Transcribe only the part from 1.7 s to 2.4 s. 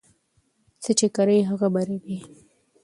به رېبې